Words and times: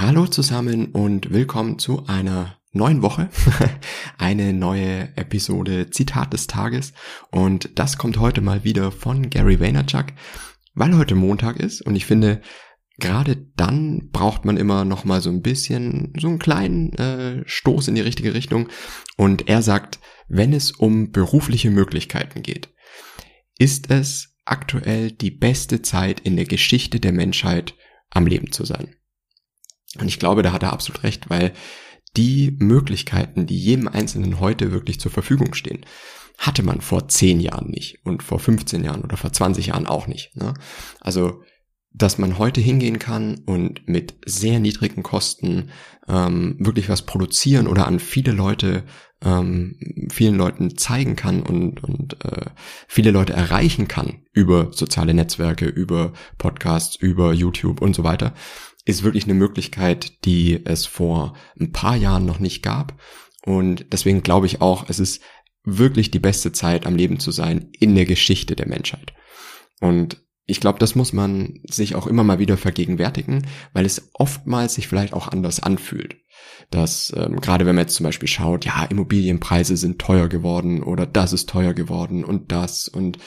Hallo 0.00 0.26
zusammen 0.26 0.92
und 0.92 1.30
willkommen 1.30 1.78
zu 1.78 2.06
einer 2.06 2.56
neuen 2.72 3.02
Woche, 3.02 3.28
eine 4.18 4.54
neue 4.54 5.14
Episode 5.14 5.90
Zitat 5.90 6.32
des 6.32 6.46
Tages. 6.46 6.94
Und 7.30 7.78
das 7.78 7.98
kommt 7.98 8.18
heute 8.18 8.40
mal 8.40 8.64
wieder 8.64 8.92
von 8.92 9.28
Gary 9.28 9.60
Vaynerchuk, 9.60 10.06
weil 10.72 10.96
heute 10.96 11.14
Montag 11.14 11.58
ist 11.58 11.82
und 11.82 11.96
ich 11.96 12.06
finde, 12.06 12.40
gerade 12.96 13.46
dann 13.56 14.08
braucht 14.10 14.46
man 14.46 14.56
immer 14.56 14.86
noch 14.86 15.04
mal 15.04 15.20
so 15.20 15.28
ein 15.28 15.42
bisschen 15.42 16.14
so 16.18 16.28
einen 16.28 16.38
kleinen 16.38 16.94
äh, 16.94 17.42
Stoß 17.44 17.88
in 17.88 17.94
die 17.94 18.00
richtige 18.00 18.32
Richtung. 18.32 18.70
Und 19.18 19.50
er 19.50 19.60
sagt, 19.60 20.00
wenn 20.28 20.54
es 20.54 20.70
um 20.70 21.12
berufliche 21.12 21.70
Möglichkeiten 21.70 22.40
geht, 22.42 22.70
ist 23.58 23.90
es 23.90 24.34
aktuell 24.46 25.12
die 25.12 25.30
beste 25.30 25.82
Zeit 25.82 26.20
in 26.20 26.36
der 26.36 26.46
Geschichte 26.46 27.00
der 27.00 27.12
Menschheit 27.12 27.74
am 28.08 28.26
Leben 28.26 28.50
zu 28.50 28.64
sein. 28.64 28.94
Und 29.98 30.08
ich 30.08 30.18
glaube, 30.18 30.42
da 30.42 30.52
hat 30.52 30.62
er 30.62 30.72
absolut 30.72 31.02
recht, 31.02 31.30
weil 31.30 31.52
die 32.16 32.56
Möglichkeiten, 32.58 33.46
die 33.46 33.58
jedem 33.58 33.88
Einzelnen 33.88 34.40
heute 34.40 34.72
wirklich 34.72 35.00
zur 35.00 35.10
Verfügung 35.10 35.54
stehen, 35.54 35.84
hatte 36.38 36.62
man 36.62 36.80
vor 36.80 37.08
10 37.08 37.40
Jahren 37.40 37.68
nicht 37.68 38.04
und 38.04 38.22
vor 38.22 38.38
15 38.38 38.82
Jahren 38.82 39.02
oder 39.02 39.16
vor 39.16 39.32
20 39.32 39.66
Jahren 39.66 39.86
auch 39.86 40.06
nicht. 40.06 40.34
Ne? 40.36 40.54
Also 41.00 41.42
dass 41.92 42.18
man 42.18 42.38
heute 42.38 42.60
hingehen 42.60 42.98
kann 42.98 43.42
und 43.46 43.88
mit 43.88 44.14
sehr 44.24 44.60
niedrigen 44.60 45.02
Kosten 45.02 45.70
ähm, 46.08 46.56
wirklich 46.58 46.88
was 46.88 47.02
produzieren 47.02 47.66
oder 47.66 47.86
an 47.86 47.98
viele 47.98 48.32
Leute, 48.32 48.84
ähm, 49.22 49.76
vielen 50.10 50.36
Leuten 50.36 50.76
zeigen 50.76 51.16
kann 51.16 51.42
und, 51.42 51.82
und 51.82 52.24
äh, 52.24 52.46
viele 52.86 53.10
Leute 53.10 53.32
erreichen 53.32 53.88
kann 53.88 54.22
über 54.32 54.72
soziale 54.72 55.14
Netzwerke, 55.14 55.66
über 55.66 56.12
Podcasts, 56.38 56.94
über 56.94 57.32
YouTube 57.32 57.82
und 57.82 57.96
so 57.96 58.04
weiter, 58.04 58.34
ist 58.84 59.02
wirklich 59.02 59.24
eine 59.24 59.34
Möglichkeit, 59.34 60.24
die 60.24 60.64
es 60.64 60.86
vor 60.86 61.34
ein 61.58 61.72
paar 61.72 61.96
Jahren 61.96 62.26
noch 62.26 62.38
nicht 62.38 62.62
gab. 62.62 63.00
Und 63.44 63.86
deswegen 63.92 64.22
glaube 64.22 64.46
ich 64.46 64.60
auch, 64.60 64.88
es 64.88 64.98
ist 64.98 65.22
wirklich 65.64 66.10
die 66.10 66.18
beste 66.18 66.52
Zeit 66.52 66.86
am 66.86 66.96
Leben 66.96 67.20
zu 67.20 67.30
sein 67.30 67.70
in 67.78 67.94
der 67.94 68.06
Geschichte 68.06 68.56
der 68.56 68.68
Menschheit. 68.68 69.12
Und 69.80 70.22
ich 70.50 70.60
glaube, 70.60 70.78
das 70.80 70.94
muss 70.94 71.12
man 71.12 71.60
sich 71.68 71.94
auch 71.94 72.06
immer 72.06 72.24
mal 72.24 72.40
wieder 72.40 72.56
vergegenwärtigen, 72.56 73.46
weil 73.72 73.86
es 73.86 74.10
oftmals 74.14 74.74
sich 74.74 74.88
vielleicht 74.88 75.12
auch 75.12 75.28
anders 75.28 75.60
anfühlt. 75.60 76.16
Dass 76.70 77.12
ähm, 77.16 77.40
gerade 77.40 77.66
wenn 77.66 77.74
man 77.74 77.84
jetzt 77.84 77.96
zum 77.96 78.04
Beispiel 78.04 78.28
schaut, 78.28 78.64
ja, 78.64 78.84
Immobilienpreise 78.84 79.76
sind 79.76 79.98
teuer 79.98 80.28
geworden 80.28 80.82
oder 80.82 81.06
das 81.06 81.32
ist 81.32 81.48
teuer 81.48 81.74
geworden 81.74 82.24
und 82.24 82.52
das 82.52 82.88
und 82.88 83.18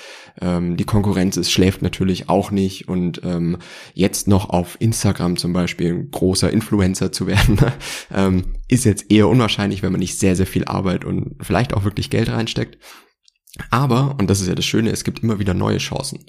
ähm, 0.41 0.77
die 0.77 0.85
Konkurrenz 0.85 1.37
ist, 1.37 1.51
schläft 1.51 1.81
natürlich 1.81 2.29
auch 2.29 2.51
nicht 2.51 2.87
und 2.87 3.21
ähm, 3.23 3.57
jetzt 3.93 4.27
noch 4.27 4.49
auf 4.49 4.77
Instagram 4.79 5.37
zum 5.37 5.53
Beispiel 5.53 5.93
ein 5.93 6.11
großer 6.11 6.51
Influencer 6.51 7.11
zu 7.11 7.27
werden, 7.27 7.57
ähm, 8.13 8.55
ist 8.67 8.85
jetzt 8.85 9.11
eher 9.11 9.27
unwahrscheinlich, 9.27 9.83
wenn 9.83 9.91
man 9.91 9.99
nicht 9.99 10.19
sehr, 10.19 10.35
sehr 10.35 10.47
viel 10.47 10.65
Arbeit 10.65 11.05
und 11.05 11.35
vielleicht 11.41 11.73
auch 11.73 11.83
wirklich 11.83 12.09
Geld 12.09 12.29
reinsteckt. 12.29 12.77
Aber, 13.69 14.15
und 14.19 14.29
das 14.29 14.41
ist 14.41 14.47
ja 14.47 14.55
das 14.55 14.65
Schöne, 14.65 14.89
es 14.89 15.03
gibt 15.03 15.21
immer 15.21 15.39
wieder 15.39 15.53
neue 15.53 15.77
Chancen. 15.77 16.25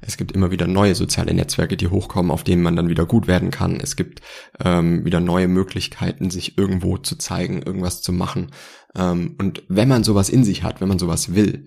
Es 0.00 0.16
gibt 0.16 0.32
immer 0.32 0.50
wieder 0.50 0.66
neue 0.66 0.94
soziale 0.94 1.34
Netzwerke, 1.34 1.76
die 1.76 1.88
hochkommen, 1.88 2.30
auf 2.30 2.44
denen 2.44 2.62
man 2.62 2.76
dann 2.76 2.88
wieder 2.88 3.06
gut 3.06 3.26
werden 3.26 3.50
kann. 3.50 3.80
Es 3.80 3.96
gibt 3.96 4.20
ähm, 4.64 5.04
wieder 5.04 5.20
neue 5.20 5.48
Möglichkeiten, 5.48 6.30
sich 6.30 6.58
irgendwo 6.58 6.98
zu 6.98 7.16
zeigen, 7.16 7.62
irgendwas 7.62 8.02
zu 8.02 8.12
machen. 8.12 8.52
Ähm, 8.94 9.36
und 9.38 9.62
wenn 9.68 9.88
man 9.88 10.04
sowas 10.04 10.28
in 10.28 10.44
sich 10.44 10.62
hat, 10.62 10.80
wenn 10.80 10.88
man 10.88 10.98
sowas 10.98 11.34
will, 11.34 11.66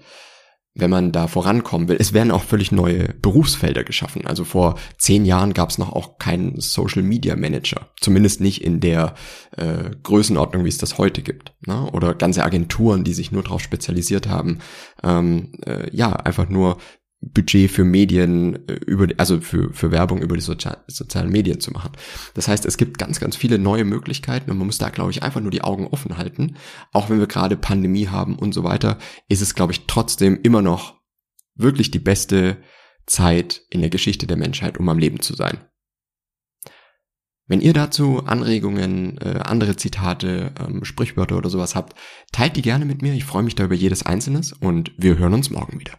wenn 0.74 0.90
man 0.90 1.12
da 1.12 1.28
vorankommen 1.28 1.90
will. 1.90 1.98
Es 2.00 2.14
werden 2.14 2.32
auch 2.32 2.44
völlig 2.44 2.72
neue 2.72 3.14
Berufsfelder 3.22 3.84
geschaffen. 3.84 4.26
Also 4.26 4.46
vor 4.46 4.80
zehn 4.98 5.26
Jahren 5.26 5.54
gab 5.54 5.70
es 5.70 5.78
noch 5.78 5.92
auch 5.92 6.18
keinen 6.18 6.60
Social 6.62 7.02
Media 7.02 7.36
Manager. 7.36 7.90
Zumindest 8.00 8.40
nicht 8.40 8.64
in 8.64 8.80
der 8.80 9.16
äh, 9.58 9.92
Größenordnung, 10.02 10.64
wie 10.64 10.70
es 10.70 10.78
das 10.78 10.98
heute 10.98 11.24
gibt. 11.24 11.54
Ne? 11.68 11.90
Oder 11.92 12.16
ganze 12.16 12.44
Agenturen, 12.44 13.04
die 13.04 13.14
sich 13.14 13.34
nur 13.34 13.44
darauf 13.44 13.62
spezialisiert 13.62 14.30
haben, 14.30 14.60
ähm, 15.04 15.52
äh, 15.66 15.94
ja, 15.94 16.14
einfach 16.14 16.48
nur 16.48 16.78
Budget 17.22 17.70
für 17.70 17.84
Medien 17.84 18.68
äh, 18.68 18.74
über, 18.74 19.08
also 19.18 19.40
für, 19.40 19.72
für 19.74 19.92
Werbung 19.92 20.22
über 20.22 20.36
die 20.36 20.42
Sozial 20.42 20.84
sozialen 20.88 21.32
Medien 21.32 21.60
zu 21.60 21.72
machen. 21.72 21.92
Das 22.34 22.48
heißt, 22.48 22.66
es 22.66 22.78
gibt 22.78 22.98
ganz, 22.98 23.20
ganz 23.20 23.36
viele 23.36 23.60
neue 23.60 23.86
Möglichkeiten 23.86 24.50
und 24.50 24.58
man 24.58 24.68
muss 24.68 24.80
da, 24.80 24.90
glaube 24.90 25.12
ich, 25.12 25.22
einfach 25.22 25.42
nur 25.42 25.52
die 25.52 25.64
Augen 25.64 25.88
offen 25.88 26.18
halten. 26.18 26.56
Auch 26.92 27.10
wenn 27.10 27.20
wir 27.20 27.28
gerade 27.28 27.58
Pandemie 27.58 28.08
haben 28.08 28.38
und 28.38 28.54
so 28.54 28.64
weiter, 28.64 28.98
ist 29.30 29.42
es, 29.42 29.54
glaube 29.54 29.74
ich, 29.74 29.86
trotzdem 29.86 30.40
immer 30.42 30.62
noch 30.62 31.00
wirklich 31.56 31.92
die 31.92 32.00
beste 32.00 32.58
Zeit 33.06 33.62
in 33.70 33.82
der 33.82 33.90
Geschichte 33.90 34.26
der 34.26 34.38
Menschheit, 34.38 34.78
um 34.78 34.90
am 34.90 34.98
Leben 34.98 35.20
zu 35.20 35.36
sein. 35.36 35.60
Wenn 37.48 37.62
ihr 37.62 37.74
dazu 37.74 38.24
Anregungen, 38.26 39.18
äh, 39.18 39.42
andere 39.44 39.76
Zitate, 39.76 40.54
ähm, 40.58 40.86
Sprichwörter 40.86 41.38
oder 41.38 41.50
sowas 41.50 41.76
habt, 41.76 42.00
teilt 42.32 42.56
die 42.56 42.62
gerne 42.62 42.86
mit 42.86 43.02
mir. 43.02 43.14
Ich 43.14 43.26
freue 43.26 43.44
mich 43.44 43.56
da 43.56 43.66
über 43.66 43.76
jedes 43.76 44.06
einzelnes 44.06 44.54
und 44.54 44.94
wir 44.98 45.18
hören 45.18 45.34
uns 45.34 45.50
morgen 45.50 45.80
wieder. 45.80 45.92